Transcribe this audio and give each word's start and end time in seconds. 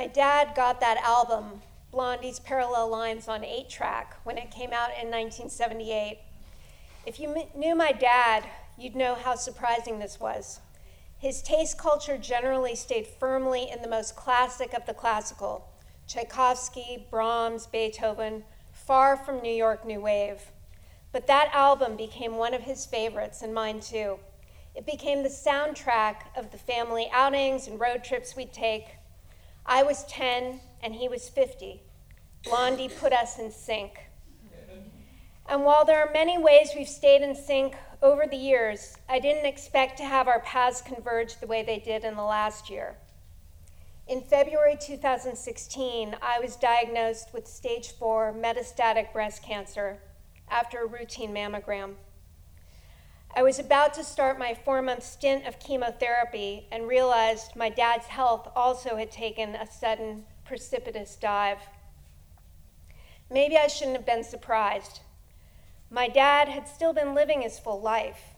My 0.00 0.06
dad 0.06 0.54
got 0.54 0.80
that 0.80 0.96
album, 1.04 1.60
Blondie's 1.92 2.40
Parallel 2.40 2.88
Lines, 2.88 3.28
on 3.28 3.44
8 3.44 3.68
track 3.68 4.16
when 4.24 4.38
it 4.38 4.50
came 4.50 4.72
out 4.72 4.92
in 4.92 5.10
1978. 5.10 6.20
If 7.04 7.20
you 7.20 7.36
m- 7.36 7.48
knew 7.54 7.74
my 7.74 7.92
dad, 7.92 8.44
you'd 8.78 8.96
know 8.96 9.14
how 9.14 9.34
surprising 9.34 9.98
this 9.98 10.18
was. 10.18 10.60
His 11.18 11.42
taste 11.42 11.76
culture 11.76 12.16
generally 12.16 12.74
stayed 12.76 13.06
firmly 13.06 13.68
in 13.70 13.82
the 13.82 13.90
most 13.90 14.16
classic 14.16 14.72
of 14.72 14.86
the 14.86 14.94
classical 14.94 15.68
Tchaikovsky, 16.08 17.06
Brahms, 17.10 17.66
Beethoven, 17.66 18.44
far 18.72 19.18
from 19.18 19.42
New 19.42 19.52
York 19.52 19.84
New 19.84 20.00
Wave. 20.00 20.50
But 21.12 21.26
that 21.26 21.50
album 21.52 21.96
became 21.96 22.36
one 22.36 22.54
of 22.54 22.62
his 22.62 22.86
favorites, 22.86 23.42
and 23.42 23.52
mine 23.52 23.80
too. 23.80 24.18
It 24.74 24.86
became 24.86 25.22
the 25.22 25.28
soundtrack 25.28 26.34
of 26.34 26.52
the 26.52 26.56
family 26.56 27.10
outings 27.12 27.66
and 27.66 27.78
road 27.78 28.02
trips 28.02 28.34
we'd 28.34 28.54
take. 28.54 28.96
I 29.66 29.82
was 29.82 30.04
10 30.04 30.60
and 30.82 30.94
he 30.94 31.08
was 31.08 31.28
50. 31.28 31.82
Blondie 32.44 32.88
put 32.88 33.12
us 33.12 33.38
in 33.38 33.50
sync. 33.50 34.10
And 35.48 35.64
while 35.64 35.84
there 35.84 35.98
are 36.06 36.12
many 36.12 36.38
ways 36.38 36.70
we've 36.76 36.88
stayed 36.88 37.22
in 37.22 37.34
sync 37.34 37.74
over 38.02 38.26
the 38.26 38.36
years, 38.36 38.96
I 39.08 39.18
didn't 39.18 39.46
expect 39.46 39.98
to 39.98 40.04
have 40.04 40.28
our 40.28 40.40
paths 40.40 40.80
converge 40.80 41.40
the 41.40 41.46
way 41.46 41.62
they 41.62 41.78
did 41.78 42.04
in 42.04 42.14
the 42.14 42.22
last 42.22 42.70
year. 42.70 42.96
In 44.06 44.22
February 44.22 44.76
2016, 44.80 46.16
I 46.22 46.40
was 46.40 46.56
diagnosed 46.56 47.32
with 47.32 47.46
stage 47.46 47.92
four 47.92 48.34
metastatic 48.36 49.12
breast 49.12 49.42
cancer 49.42 49.98
after 50.48 50.82
a 50.82 50.86
routine 50.86 51.32
mammogram. 51.32 51.94
I 53.32 53.44
was 53.44 53.60
about 53.60 53.94
to 53.94 54.02
start 54.02 54.40
my 54.40 54.54
four 54.54 54.82
month 54.82 55.04
stint 55.04 55.46
of 55.46 55.60
chemotherapy 55.60 56.66
and 56.72 56.88
realized 56.88 57.54
my 57.54 57.68
dad's 57.68 58.06
health 58.06 58.50
also 58.56 58.96
had 58.96 59.12
taken 59.12 59.54
a 59.54 59.70
sudden, 59.70 60.24
precipitous 60.44 61.14
dive. 61.14 61.58
Maybe 63.30 63.56
I 63.56 63.68
shouldn't 63.68 63.96
have 63.96 64.06
been 64.06 64.24
surprised. 64.24 65.00
My 65.90 66.08
dad 66.08 66.48
had 66.48 66.66
still 66.66 66.92
been 66.92 67.14
living 67.14 67.42
his 67.42 67.58
full 67.58 67.80
life. 67.80 68.34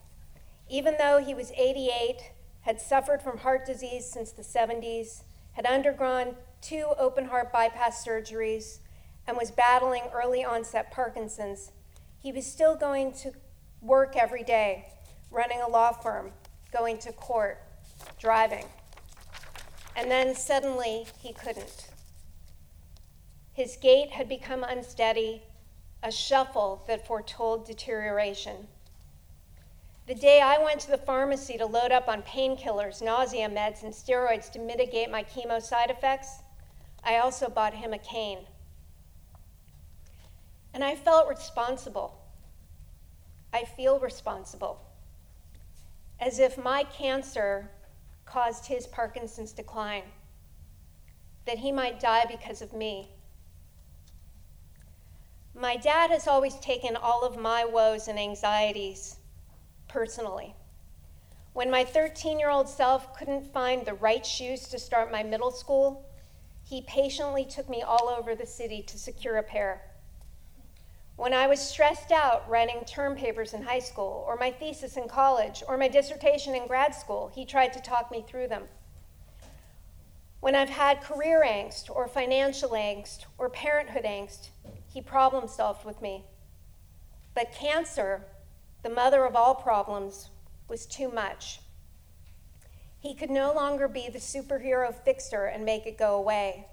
Even 0.68 0.96
though 0.98 1.18
he 1.18 1.32
was 1.34 1.52
88, 1.52 2.30
had 2.62 2.78
suffered 2.78 3.22
from 3.22 3.38
heart 3.38 3.64
disease 3.64 4.04
since 4.04 4.30
the 4.30 4.42
70s, 4.42 5.22
had 5.52 5.64
undergone 5.64 6.36
two 6.60 6.92
open 6.98 7.26
heart 7.26 7.50
bypass 7.50 8.06
surgeries, 8.06 8.78
and 9.26 9.38
was 9.38 9.50
battling 9.50 10.04
early 10.12 10.44
onset 10.44 10.90
Parkinson's, 10.90 11.72
he 12.22 12.30
was 12.30 12.46
still 12.46 12.76
going 12.76 13.12
to 13.12 13.32
work 13.82 14.16
every 14.16 14.44
day, 14.44 14.86
running 15.30 15.60
a 15.60 15.68
law 15.68 15.92
firm, 15.92 16.30
going 16.72 16.98
to 16.98 17.12
court, 17.12 17.60
driving. 18.18 18.64
And 19.96 20.10
then 20.10 20.34
suddenly 20.34 21.06
he 21.18 21.32
couldn't. 21.32 21.88
His 23.52 23.76
gait 23.76 24.10
had 24.10 24.28
become 24.28 24.64
unsteady, 24.64 25.42
a 26.02 26.10
shuffle 26.10 26.84
that 26.86 27.06
foretold 27.06 27.66
deterioration. 27.66 28.68
The 30.06 30.14
day 30.14 30.40
I 30.40 30.62
went 30.62 30.80
to 30.80 30.90
the 30.90 30.98
pharmacy 30.98 31.58
to 31.58 31.66
load 31.66 31.92
up 31.92 32.08
on 32.08 32.22
painkillers, 32.22 33.02
nausea 33.02 33.48
meds, 33.48 33.82
and 33.82 33.92
steroids 33.92 34.50
to 34.52 34.58
mitigate 34.58 35.10
my 35.10 35.22
chemo 35.22 35.60
side 35.60 35.90
effects, 35.90 36.42
I 37.04 37.18
also 37.18 37.48
bought 37.48 37.74
him 37.74 37.92
a 37.92 37.98
cane. 37.98 38.46
And 40.74 40.82
I 40.82 40.96
felt 40.96 41.28
responsible. 41.28 42.21
I 43.52 43.64
feel 43.64 43.98
responsible. 43.98 44.80
As 46.20 46.38
if 46.38 46.56
my 46.56 46.84
cancer 46.84 47.70
caused 48.24 48.66
his 48.66 48.86
Parkinson's 48.86 49.52
decline, 49.52 50.04
that 51.44 51.58
he 51.58 51.72
might 51.72 52.00
die 52.00 52.24
because 52.28 52.62
of 52.62 52.72
me. 52.72 53.10
My 55.54 55.76
dad 55.76 56.10
has 56.10 56.26
always 56.26 56.54
taken 56.56 56.96
all 56.96 57.24
of 57.24 57.36
my 57.36 57.64
woes 57.64 58.08
and 58.08 58.18
anxieties 58.18 59.16
personally. 59.86 60.54
When 61.52 61.70
my 61.70 61.84
13 61.84 62.38
year 62.38 62.48
old 62.48 62.68
self 62.68 63.14
couldn't 63.14 63.52
find 63.52 63.84
the 63.84 63.94
right 63.94 64.24
shoes 64.24 64.68
to 64.68 64.78
start 64.78 65.12
my 65.12 65.22
middle 65.22 65.50
school, 65.50 66.08
he 66.64 66.80
patiently 66.82 67.44
took 67.44 67.68
me 67.68 67.82
all 67.82 68.08
over 68.08 68.34
the 68.34 68.46
city 68.46 68.82
to 68.82 68.98
secure 68.98 69.36
a 69.36 69.42
pair. 69.42 69.82
When 71.16 71.34
I 71.34 71.46
was 71.46 71.60
stressed 71.60 72.10
out 72.10 72.48
writing 72.48 72.84
term 72.86 73.14
papers 73.16 73.52
in 73.52 73.62
high 73.62 73.80
school, 73.80 74.24
or 74.26 74.36
my 74.36 74.50
thesis 74.50 74.96
in 74.96 75.08
college, 75.08 75.62
or 75.68 75.76
my 75.76 75.88
dissertation 75.88 76.54
in 76.54 76.66
grad 76.66 76.94
school, 76.94 77.30
he 77.34 77.44
tried 77.44 77.72
to 77.74 77.82
talk 77.82 78.10
me 78.10 78.24
through 78.26 78.48
them. 78.48 78.64
When 80.40 80.56
I've 80.56 80.70
had 80.70 81.02
career 81.02 81.44
angst, 81.46 81.94
or 81.94 82.08
financial 82.08 82.70
angst, 82.70 83.26
or 83.38 83.48
parenthood 83.48 84.04
angst, 84.04 84.48
he 84.92 85.00
problem 85.00 85.46
solved 85.46 85.84
with 85.84 86.02
me. 86.02 86.24
But 87.34 87.52
cancer, 87.52 88.24
the 88.82 88.90
mother 88.90 89.24
of 89.24 89.36
all 89.36 89.54
problems, 89.54 90.30
was 90.66 90.86
too 90.86 91.10
much. 91.10 91.60
He 92.98 93.14
could 93.14 93.30
no 93.30 93.52
longer 93.52 93.86
be 93.86 94.08
the 94.08 94.18
superhero 94.18 94.92
fixer 94.92 95.44
and 95.44 95.64
make 95.64 95.86
it 95.86 95.98
go 95.98 96.16
away, 96.16 96.66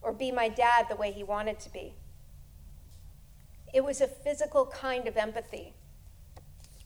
or 0.00 0.12
be 0.12 0.32
my 0.32 0.48
dad 0.48 0.86
the 0.88 0.96
way 0.96 1.12
he 1.12 1.22
wanted 1.22 1.60
to 1.60 1.70
be. 1.70 1.94
It 3.72 3.84
was 3.84 4.00
a 4.00 4.06
physical 4.08 4.66
kind 4.66 5.06
of 5.06 5.16
empathy. 5.16 5.74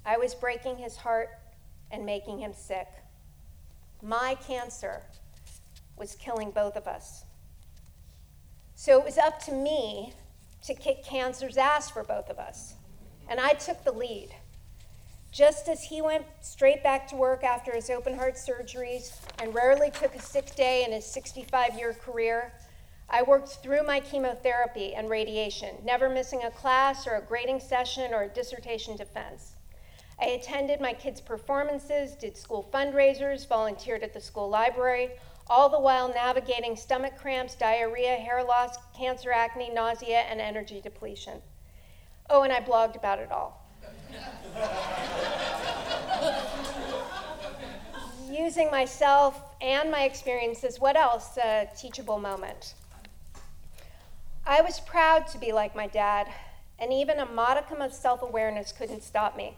I 0.05 0.17
was 0.17 0.35
breaking 0.35 0.79
his 0.79 0.97
heart 0.97 1.31
and 1.91 2.05
making 2.05 2.41
him 2.41 2.53
sick. 2.53 2.89
My 4.03 4.37
cancer 4.47 5.03
was 5.97 6.17
killing 6.17 6.51
both 6.51 6.77
of 6.77 6.89
us. 6.89 7.25
So 8.75 8.99
it 8.99 9.05
was 9.05 9.19
up 9.19 9.39
to 9.45 9.53
me 9.53 10.13
to 10.65 10.75
kick 10.75 11.05
cancer's 11.05 11.57
ass 11.57 11.91
for 11.91 12.03
both 12.03 12.29
of 12.29 12.39
us. 12.39 12.75
And 13.29 13.39
I 13.39 13.51
took 13.51 13.85
the 13.85 13.93
lead. 13.93 14.31
Just 15.31 15.69
as 15.69 15.85
he 15.85 16.03
went 16.03 16.27
straight 16.41 16.83
back 16.83 17.09
to 17.09 17.17
work 17.17 17.45
after 17.45 17.73
his 17.73 17.89
open 17.91 18.15
heart 18.15 18.35
surgeries 18.35 19.17
and 19.41 19.55
rarely 19.55 19.91
took 19.91 20.15
a 20.15 20.21
sick 20.21 20.55
day 20.57 20.85
in 20.85 20.93
his 20.93 21.07
65 21.07 21.79
year 21.79 21.95
career, 21.95 22.53
I 23.15 23.21
worked 23.21 23.49
through 23.49 23.85
my 23.85 24.01
chemotherapy 24.01 24.95
and 24.95 25.11
radiation, 25.11 25.77
never 25.85 26.09
missing 26.09 26.45
a 26.45 26.51
class 26.51 27.07
or 27.07 27.17
a 27.17 27.23
grading 27.23 27.61
session 27.61 28.15
or 28.15 28.23
a 28.23 28.29
dissertation 28.29 28.97
defense. 28.97 29.55
I 30.19 30.29
attended 30.29 30.81
my 30.81 30.95
kids' 30.95 31.21
performances, 31.21 32.15
did 32.15 32.39
school 32.39 32.67
fundraisers, 32.73 33.47
volunteered 33.47 34.03
at 34.03 34.15
the 34.15 34.21
school 34.21 34.49
library, 34.49 35.11
all 35.47 35.69
the 35.69 35.79
while 35.79 36.09
navigating 36.09 36.75
stomach 36.75 37.19
cramps, 37.19 37.55
diarrhea, 37.55 38.17
hair 38.17 38.43
loss, 38.43 38.79
cancer, 38.97 39.31
acne, 39.31 39.69
nausea, 39.69 40.21
and 40.21 40.41
energy 40.41 40.81
depletion. 40.81 41.43
Oh, 42.31 42.45
and 42.45 42.53
I 42.53 42.61
blogged 42.61 42.97
about 42.97 43.19
it 43.19 43.31
all. 43.31 43.69
Using 48.31 48.71
myself 48.71 49.55
and 49.61 49.91
my 49.91 50.05
experiences, 50.05 50.81
what 50.81 50.97
else? 50.97 51.37
A 51.37 51.69
teachable 51.77 52.19
moment. 52.19 52.73
I 54.45 54.61
was 54.61 54.81
proud 54.81 55.29
to 55.29 55.39
be 55.39 55.53
like 55.53 55.77
my 55.77 55.87
dad, 55.87 56.27
and 56.77 56.93
even 56.93 57.21
a 57.21 57.27
modicum 57.27 57.81
of 57.81 57.93
self 57.93 58.23
awareness 58.23 58.73
couldn't 58.73 59.05
stop 59.05 59.37
me. 59.37 59.57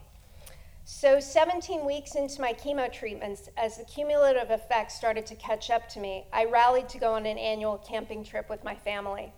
So, 0.85 1.21
17 1.21 1.87
weeks 1.87 2.15
into 2.15 2.43
my 2.43 2.53
chemo 2.53 2.93
treatments, 2.93 3.49
as 3.57 3.79
the 3.79 3.85
cumulative 3.85 4.51
effects 4.51 4.95
started 4.95 5.25
to 5.27 5.35
catch 5.37 5.71
up 5.71 5.89
to 5.91 6.01
me, 6.01 6.27
I 6.31 6.45
rallied 6.45 6.91
to 6.91 6.99
go 6.99 7.15
on 7.15 7.25
an 7.25 7.39
annual 7.39 7.79
camping 7.79 8.23
trip 8.25 8.51
with 8.51 8.63
my 8.63 8.75
family. 8.75 9.33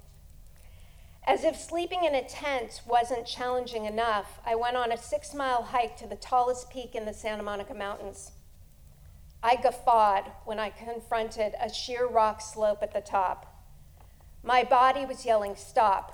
As 1.24 1.44
if 1.44 1.56
sleeping 1.56 2.02
in 2.02 2.16
a 2.16 2.28
tent 2.28 2.82
wasn't 2.84 3.26
challenging 3.26 3.84
enough, 3.84 4.40
I 4.44 4.56
went 4.56 4.76
on 4.76 4.90
a 4.90 4.98
six 4.98 5.32
mile 5.32 5.62
hike 5.62 5.96
to 5.98 6.08
the 6.08 6.16
tallest 6.16 6.70
peak 6.70 6.96
in 6.96 7.04
the 7.04 7.14
Santa 7.14 7.44
Monica 7.44 7.74
Mountains. 7.74 8.32
I 9.44 9.54
guffawed 9.54 10.24
when 10.44 10.58
I 10.58 10.70
confronted 10.70 11.54
a 11.60 11.72
sheer 11.72 12.08
rock 12.08 12.40
slope 12.40 12.82
at 12.82 12.92
the 12.92 13.00
top. 13.00 13.55
My 14.46 14.62
body 14.62 15.04
was 15.04 15.26
yelling, 15.26 15.56
Stop. 15.56 16.12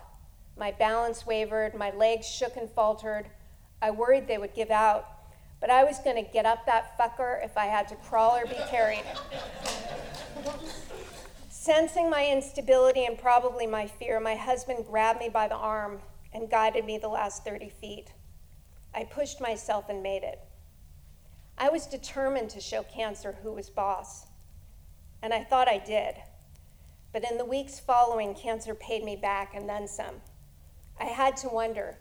My 0.56 0.70
balance 0.70 1.26
wavered, 1.26 1.74
my 1.74 1.90
legs 1.90 2.26
shook 2.26 2.56
and 2.56 2.70
faltered. 2.70 3.26
I 3.82 3.90
worried 3.90 4.26
they 4.26 4.38
would 4.38 4.54
give 4.54 4.70
out, 4.70 5.06
but 5.60 5.68
I 5.68 5.84
was 5.84 5.98
going 5.98 6.16
to 6.16 6.32
get 6.32 6.46
up 6.46 6.64
that 6.64 6.96
fucker 6.98 7.44
if 7.44 7.58
I 7.58 7.66
had 7.66 7.88
to 7.88 7.94
crawl 7.96 8.34
or 8.34 8.46
be 8.46 8.56
carried. 8.70 9.04
Sensing 11.50 12.08
my 12.08 12.26
instability 12.26 13.04
and 13.04 13.18
probably 13.18 13.66
my 13.66 13.86
fear, 13.86 14.18
my 14.18 14.34
husband 14.34 14.86
grabbed 14.86 15.20
me 15.20 15.28
by 15.28 15.46
the 15.46 15.54
arm 15.54 16.00
and 16.32 16.50
guided 16.50 16.86
me 16.86 16.96
the 16.96 17.08
last 17.08 17.44
30 17.44 17.68
feet. 17.68 18.12
I 18.94 19.04
pushed 19.04 19.42
myself 19.42 19.90
and 19.90 20.02
made 20.02 20.22
it. 20.22 20.40
I 21.58 21.68
was 21.68 21.84
determined 21.84 22.48
to 22.50 22.60
show 22.60 22.82
cancer 22.82 23.36
who 23.42 23.52
was 23.52 23.68
boss, 23.68 24.26
and 25.20 25.34
I 25.34 25.44
thought 25.44 25.68
I 25.68 25.76
did. 25.76 26.14
But 27.12 27.30
in 27.30 27.36
the 27.36 27.44
weeks 27.44 27.78
following, 27.78 28.34
cancer 28.34 28.74
paid 28.74 29.04
me 29.04 29.16
back 29.16 29.54
and 29.54 29.68
then 29.68 29.86
some. 29.86 30.16
I 30.98 31.04
had 31.04 31.36
to 31.38 31.48
wonder 31.48 31.98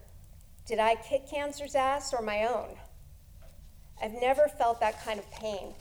did 0.64 0.78
I 0.78 0.94
kick 0.94 1.28
cancer's 1.28 1.74
ass 1.74 2.14
or 2.14 2.22
my 2.22 2.46
own? 2.46 2.76
I've 4.00 4.14
never 4.20 4.46
felt 4.46 4.78
that 4.80 5.04
kind 5.04 5.18
of 5.18 5.30
pain. 5.30 5.74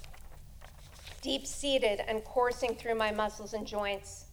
Deep 1.21 1.45
seated 1.45 2.01
and 2.07 2.23
coursing 2.23 2.75
through 2.75 2.95
my 2.95 3.11
muscles 3.11 3.53
and 3.53 3.65
joints, 3.65 4.25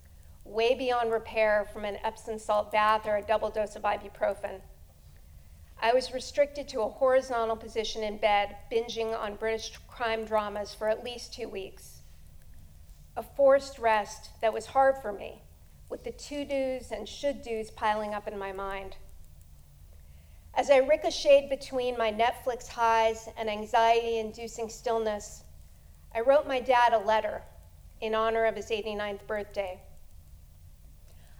way 0.45 0.75
beyond 0.75 1.13
repair 1.13 1.69
from 1.73 1.85
an 1.85 1.99
Epsom 2.03 2.39
salt 2.39 2.73
bath 2.73 3.07
or 3.07 3.17
a 3.17 3.23
double 3.23 3.51
dose 3.51 3.77
of 3.77 3.83
ibuprofen. 3.83 4.63
I 5.81 5.93
was 5.93 6.13
restricted 6.15 6.67
to 6.71 6.81
a 6.81 6.89
horizontal 6.89 7.57
position 7.57 8.03
in 8.03 8.17
bed, 8.17 8.57
binging 8.73 9.17
on 9.17 9.37
British 9.37 9.77
crime 9.87 10.25
dramas 10.25 10.75
for 10.75 10.89
at 10.89 11.05
least 11.05 11.35
two 11.35 11.49
weeks. 11.49 11.98
A 13.19 13.23
forced 13.25 13.81
rest 13.81 14.31
that 14.41 14.53
was 14.53 14.67
hard 14.67 15.03
for 15.03 15.13
me, 15.13 15.43
with 15.89 16.05
the 16.05 16.13
to 16.13 16.45
dos 16.45 16.93
and 16.93 17.09
should 17.09 17.43
dos 17.43 17.69
piling 17.69 18.15
up 18.15 18.29
in 18.29 18.39
my 18.39 18.53
mind. 18.53 18.95
As 20.55 20.71
I 20.71 20.77
ricocheted 20.77 21.51
between 21.51 21.99
my 21.99 22.13
Netflix 22.13 22.69
highs 22.69 23.29
and 23.37 23.51
anxiety 23.51 24.19
inducing 24.21 24.69
stillness, 24.69 25.43
I 26.15 26.21
wrote 26.21 26.47
my 26.47 26.61
dad 26.61 26.93
a 26.93 26.99
letter 26.99 27.43
in 28.01 28.15
honor 28.15 28.45
of 28.45 28.55
his 28.55 28.71
89th 28.71 29.27
birthday. 29.27 29.81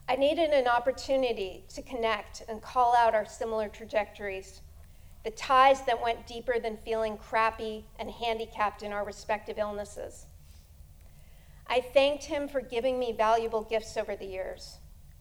I 0.09 0.17
needed 0.17 0.51
an 0.51 0.67
opportunity 0.67 1.65
to 1.75 1.83
connect 1.83 2.43
and 2.49 2.61
call 2.61 2.97
out 2.97 3.15
our 3.15 3.25
similar 3.25 3.69
trajectories, 3.69 4.63
the 5.23 5.31
ties 5.31 5.83
that 5.83 6.03
went 6.03 6.27
deeper 6.27 6.59
than 6.59 6.77
feeling 6.79 7.17
crappy 7.17 7.87
and 8.01 8.11
handicapped 8.11 8.83
in 8.83 8.93
our 8.93 9.05
respective 9.05 9.59
illnesses. 9.59 10.27
I 11.69 11.81
thanked 11.81 12.25
him 12.25 12.49
for 12.49 12.61
giving 12.61 12.99
me 12.99 13.13
valuable 13.13 13.63
gifts 13.63 13.97
over 13.97 14.17
the 14.17 14.27
years 14.27 14.79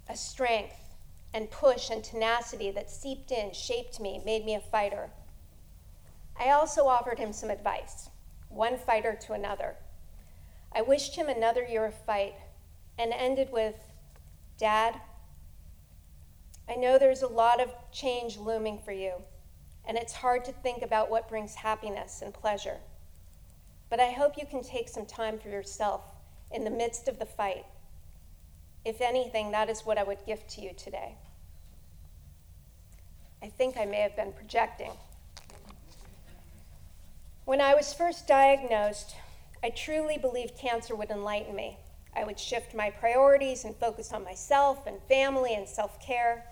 a 0.09 0.15
strength 0.15 0.95
and 1.33 1.51
push 1.51 1.89
and 1.89 2.01
tenacity 2.01 2.71
that 2.71 2.89
seeped 2.89 3.31
in, 3.31 3.51
shaped 3.51 3.99
me, 3.99 4.21
made 4.23 4.45
me 4.45 4.55
a 4.55 4.61
fighter. 4.61 5.09
I 6.39 6.51
also 6.51 6.87
offered 6.87 7.19
him 7.19 7.33
some 7.33 7.49
advice, 7.49 8.09
one 8.47 8.77
fighter 8.77 9.17
to 9.23 9.33
another. 9.33 9.75
I 10.73 10.81
wished 10.81 11.15
him 11.15 11.27
another 11.27 11.65
year 11.65 11.85
of 11.85 11.93
fight 12.05 12.35
and 12.97 13.11
ended 13.11 13.51
with 13.51 13.75
Dad, 14.57 14.99
I 16.69 16.75
know 16.75 16.97
there's 16.97 17.21
a 17.21 17.27
lot 17.27 17.61
of 17.61 17.73
change 17.91 18.37
looming 18.37 18.79
for 18.79 18.91
you, 18.91 19.13
and 19.85 19.97
it's 19.97 20.13
hard 20.13 20.43
to 20.45 20.51
think 20.51 20.81
about 20.81 21.09
what 21.09 21.29
brings 21.29 21.55
happiness 21.55 22.21
and 22.21 22.33
pleasure. 22.33 22.77
But 23.89 23.99
I 23.99 24.11
hope 24.11 24.37
you 24.37 24.45
can 24.45 24.63
take 24.63 24.89
some 24.89 25.05
time 25.05 25.39
for 25.39 25.49
yourself 25.49 26.01
in 26.51 26.63
the 26.63 26.69
midst 26.69 27.07
of 27.07 27.19
the 27.19 27.25
fight. 27.25 27.65
If 28.85 29.01
anything, 29.01 29.51
that 29.51 29.69
is 29.69 29.81
what 29.81 29.97
I 29.97 30.03
would 30.03 30.25
gift 30.25 30.49
to 30.51 30.61
you 30.61 30.71
today. 30.73 31.15
I 33.41 33.47
think 33.49 33.77
I 33.77 33.85
may 33.85 34.01
have 34.01 34.15
been 34.15 34.31
projecting. 34.31 34.91
When 37.45 37.61
I 37.61 37.75
was 37.75 37.93
first 37.93 38.27
diagnosed, 38.27 39.15
I 39.63 39.69
truly 39.69 40.17
believed 40.17 40.57
cancer 40.57 40.95
would 40.95 41.09
enlighten 41.09 41.55
me. 41.55 41.77
I 42.15 42.23
would 42.23 42.39
shift 42.39 42.73
my 42.73 42.89
priorities 42.89 43.63
and 43.63 43.75
focus 43.75 44.11
on 44.11 44.23
myself 44.23 44.87
and 44.87 44.97
family 45.07 45.53
and 45.53 45.67
self 45.67 46.01
care. 46.01 46.45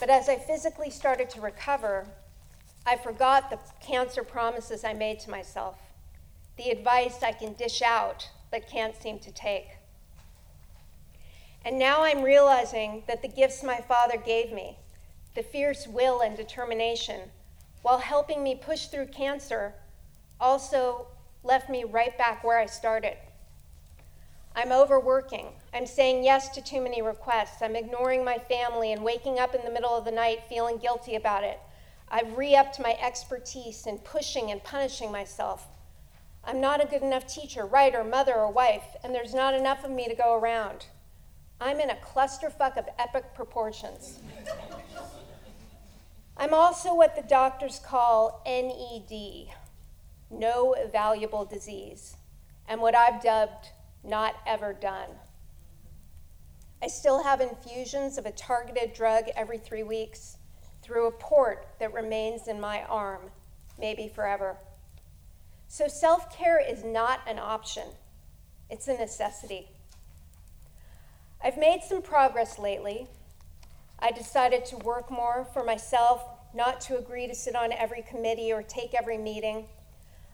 But 0.00 0.10
as 0.10 0.28
I 0.28 0.36
physically 0.36 0.90
started 0.90 1.30
to 1.30 1.40
recover, 1.40 2.06
I 2.86 2.96
forgot 2.96 3.50
the 3.50 3.58
cancer 3.80 4.22
promises 4.22 4.84
I 4.84 4.92
made 4.92 5.20
to 5.20 5.30
myself, 5.30 5.78
the 6.56 6.70
advice 6.70 7.22
I 7.22 7.32
can 7.32 7.52
dish 7.52 7.82
out 7.82 8.28
but 8.50 8.68
can't 8.68 9.00
seem 9.00 9.18
to 9.20 9.32
take. 9.32 9.68
And 11.64 11.78
now 11.78 12.02
I'm 12.02 12.22
realizing 12.22 13.02
that 13.08 13.22
the 13.22 13.28
gifts 13.28 13.62
my 13.62 13.80
father 13.80 14.16
gave 14.16 14.52
me, 14.52 14.78
the 15.34 15.42
fierce 15.42 15.86
will 15.86 16.20
and 16.20 16.36
determination, 16.36 17.30
while 17.82 17.98
helping 17.98 18.42
me 18.42 18.54
push 18.54 18.86
through 18.86 19.06
cancer, 19.06 19.74
also 20.40 21.08
left 21.44 21.68
me 21.68 21.84
right 21.84 22.16
back 22.16 22.44
where 22.44 22.58
I 22.58 22.66
started. 22.66 23.16
I'm 24.56 24.72
overworking. 24.72 25.48
I'm 25.72 25.86
saying 25.86 26.24
yes 26.24 26.48
to 26.50 26.60
too 26.60 26.80
many 26.80 27.02
requests. 27.02 27.62
I'm 27.62 27.76
ignoring 27.76 28.24
my 28.24 28.38
family 28.38 28.92
and 28.92 29.04
waking 29.04 29.38
up 29.38 29.54
in 29.54 29.64
the 29.64 29.70
middle 29.70 29.96
of 29.96 30.04
the 30.04 30.10
night 30.10 30.40
feeling 30.48 30.78
guilty 30.78 31.14
about 31.14 31.44
it. 31.44 31.60
I've 32.08 32.36
re 32.36 32.56
upped 32.56 32.80
my 32.80 32.96
expertise 33.00 33.86
in 33.86 33.98
pushing 33.98 34.50
and 34.50 34.62
punishing 34.64 35.12
myself. 35.12 35.66
I'm 36.48 36.62
not 36.62 36.82
a 36.82 36.86
good 36.86 37.02
enough 37.02 37.26
teacher, 37.26 37.66
writer, 37.66 38.02
mother, 38.02 38.32
or 38.32 38.50
wife, 38.50 38.96
and 39.04 39.14
there's 39.14 39.34
not 39.34 39.52
enough 39.52 39.84
of 39.84 39.90
me 39.90 40.08
to 40.08 40.14
go 40.14 40.34
around. 40.34 40.86
I'm 41.60 41.78
in 41.78 41.90
a 41.90 41.96
clusterfuck 41.96 42.78
of 42.78 42.88
epic 42.98 43.34
proportions. 43.34 44.18
I'm 46.38 46.54
also 46.54 46.94
what 46.94 47.14
the 47.14 47.20
doctors 47.20 47.78
call 47.84 48.42
NED, 48.46 49.48
no 50.30 50.74
evaluable 50.78 51.46
disease, 51.46 52.16
and 52.66 52.80
what 52.80 52.94
I've 52.94 53.22
dubbed 53.22 53.68
not 54.02 54.36
ever 54.46 54.72
done. 54.72 55.10
I 56.82 56.86
still 56.86 57.24
have 57.24 57.42
infusions 57.42 58.16
of 58.16 58.24
a 58.24 58.32
targeted 58.32 58.94
drug 58.94 59.24
every 59.36 59.58
three 59.58 59.82
weeks 59.82 60.38
through 60.80 61.08
a 61.08 61.12
port 61.12 61.66
that 61.78 61.92
remains 61.92 62.48
in 62.48 62.58
my 62.58 62.84
arm, 62.84 63.32
maybe 63.78 64.08
forever. 64.08 64.56
So 65.70 65.86
self 65.86 66.34
care 66.34 66.58
is 66.58 66.82
not 66.82 67.20
an 67.26 67.38
option, 67.38 67.84
it's 68.70 68.88
a 68.88 68.96
necessity. 68.96 69.68
I've 71.44 71.58
made 71.58 71.82
some 71.86 72.02
progress 72.02 72.58
lately. 72.58 73.06
I 74.00 74.10
decided 74.10 74.64
to 74.66 74.76
work 74.78 75.10
more 75.10 75.46
for 75.52 75.62
myself, 75.62 76.24
not 76.54 76.80
to 76.82 76.98
agree 76.98 77.28
to 77.28 77.34
sit 77.34 77.54
on 77.54 77.70
every 77.72 78.02
committee 78.02 78.50
or 78.52 78.62
take 78.62 78.94
every 78.94 79.18
meeting. 79.18 79.66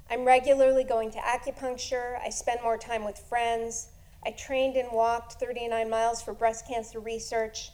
I'm 0.09 0.25
regularly 0.25 0.85
going 0.85 1.11
to 1.11 1.19
acupuncture. 1.19 2.19
I 2.25 2.31
spend 2.31 2.61
more 2.63 2.79
time 2.79 3.05
with 3.05 3.19
friends. 3.19 3.89
I 4.25 4.31
trained 4.31 4.77
and 4.77 4.93
walked 4.93 5.35
39 5.35 5.91
miles 5.91 6.23
for 6.23 6.33
breast 6.33 6.67
cancer 6.69 7.01
research. 7.01 7.71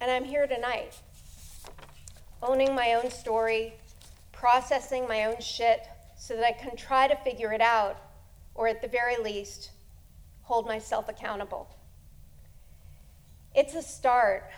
And 0.00 0.10
I'm 0.10 0.24
here 0.24 0.46
tonight, 0.46 0.98
owning 2.42 2.74
my 2.74 2.92
own 2.94 3.10
story, 3.10 3.74
processing 4.32 5.08
my 5.08 5.24
own 5.24 5.40
shit 5.40 5.88
so 6.16 6.34
that 6.34 6.44
I 6.44 6.52
can 6.52 6.76
try 6.76 7.06
to 7.06 7.16
figure 7.16 7.52
it 7.52 7.60
out, 7.60 7.98
or 8.54 8.66
at 8.66 8.82
the 8.82 8.88
very 8.88 9.16
least, 9.16 9.70
hold 10.42 10.66
myself 10.66 11.08
accountable. 11.08 11.68
It's 13.54 13.74
a 13.74 13.82
start, 13.82 14.50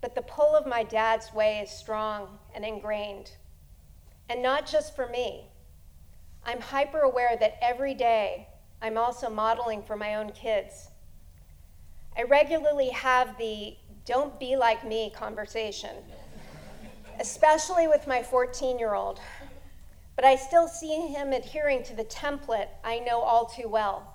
but 0.00 0.14
the 0.14 0.22
pull 0.22 0.54
of 0.54 0.66
my 0.66 0.82
dad's 0.82 1.32
way 1.32 1.60
is 1.60 1.70
strong 1.70 2.38
and 2.54 2.64
ingrained. 2.64 3.32
And 4.28 4.42
not 4.42 4.66
just 4.66 4.94
for 4.94 5.08
me. 5.08 5.46
I'm 6.44 6.60
hyper 6.60 7.00
aware 7.00 7.36
that 7.38 7.58
every 7.62 7.94
day 7.94 8.48
I'm 8.82 8.98
also 8.98 9.30
modeling 9.30 9.82
for 9.82 9.96
my 9.96 10.16
own 10.16 10.32
kids. 10.32 10.88
I 12.16 12.22
regularly 12.22 12.90
have 12.90 13.36
the 13.38 13.76
don't 14.04 14.38
be 14.38 14.56
like 14.56 14.86
me 14.86 15.10
conversation, 15.10 15.96
especially 17.18 17.88
with 17.88 18.06
my 18.06 18.22
14 18.22 18.78
year 18.78 18.94
old. 18.94 19.20
But 20.16 20.24
I 20.24 20.36
still 20.36 20.68
see 20.68 21.08
him 21.08 21.32
adhering 21.32 21.82
to 21.84 21.94
the 21.94 22.04
template 22.04 22.68
I 22.84 23.00
know 23.00 23.20
all 23.20 23.46
too 23.46 23.68
well 23.68 24.14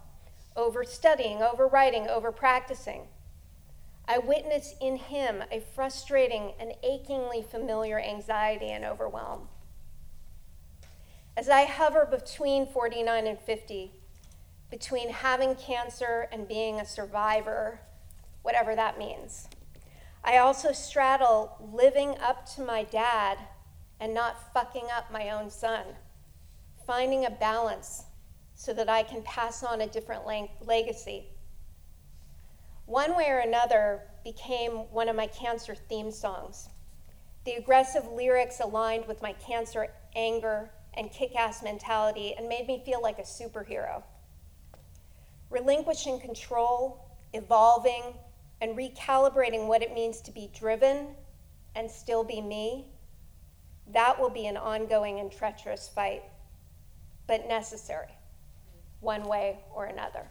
over 0.56 0.84
studying, 0.84 1.42
over 1.42 1.68
writing, 1.68 2.08
over 2.08 2.32
practicing. 2.32 3.08
I 4.08 4.18
witness 4.18 4.74
in 4.82 4.98
him 4.98 5.44
a 5.52 5.60
frustrating 5.60 6.54
and 6.60 6.74
achingly 6.84 7.42
familiar 7.42 8.00
anxiety 8.00 8.70
and 8.70 8.84
overwhelm. 8.84 9.48
As 11.38 11.48
I 11.48 11.66
hover 11.66 12.06
between 12.06 12.66
49 12.66 13.28
and 13.28 13.40
50, 13.40 13.92
between 14.70 15.10
having 15.10 15.56
cancer 15.56 16.28
and 16.32 16.48
being 16.48 16.80
a 16.80 16.86
survivor, 16.86 17.80
whatever 18.42 18.76
that 18.76 18.98
means, 18.98 19.48
I 20.24 20.38
also 20.38 20.74
straddle 20.74 21.56
living 21.74 22.18
up 22.20 22.46
to 22.56 22.62
my 22.62 22.84
dad 22.84 23.38
and 24.00 24.14
not 24.14 24.54
fucking 24.54 24.88
up 24.96 25.12
my 25.12 25.30
own 25.30 25.50
son, 25.50 25.84
finding 26.86 27.26
a 27.26 27.30
balance 27.30 28.04
so 28.56 28.74
that 28.74 28.90
I 28.90 29.04
can 29.04 29.22
pass 29.24 29.64
on 29.64 29.82
a 29.82 29.88
different 29.88 30.24
legacy. 30.62 31.28
One 32.86 33.16
Way 33.16 33.30
or 33.30 33.40
Another 33.40 34.02
became 34.24 34.72
one 34.92 35.10
of 35.10 35.16
my 35.16 35.28
cancer 35.28 35.76
theme 35.76 36.12
songs. 36.12 36.70
The 37.46 37.54
aggressive 37.54 38.06
lyrics 38.12 38.60
aligned 38.60 39.08
with 39.08 39.22
my 39.22 39.34
cancer 39.34 39.88
anger 40.16 40.72
and 40.96 41.12
kick 41.12 41.36
ass 41.36 41.64
mentality 41.64 42.34
and 42.38 42.50
made 42.50 42.68
me 42.68 42.82
feel 42.86 43.02
like 43.02 43.20
a 43.20 43.24
superhero. 43.24 44.04
Relinquishing 45.50 46.20
control, 46.20 47.16
evolving, 47.34 48.14
and 48.62 48.76
recalibrating 48.76 49.68
what 49.68 49.82
it 49.82 49.94
means 49.94 50.20
to 50.22 50.32
be 50.32 50.50
driven 50.54 51.16
and 51.76 51.90
still 51.90 52.24
be 52.24 52.42
me, 52.42 52.88
that 53.94 54.20
will 54.20 54.30
be 54.30 54.46
an 54.46 54.58
ongoing 54.58 55.20
and 55.20 55.32
treacherous 55.32 55.88
fight, 55.88 56.24
but 57.28 57.48
necessary, 57.48 58.14
one 59.00 59.24
way 59.24 59.60
or 59.74 59.86
another. 59.86 60.28